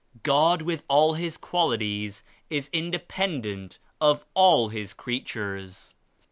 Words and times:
God 0.23 0.63
with 0.63 0.83
all 0.87 1.13
His 1.13 1.37
qualities 1.37 2.23
is 2.49 2.71
independent 2.73 3.77
of 4.01 4.25
all 4.33 4.69
His 4.69 4.93
creatures. 4.95 5.93